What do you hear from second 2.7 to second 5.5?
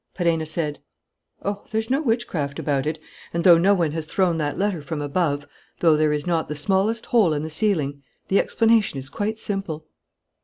it; and, though no one has thrown that letter from above,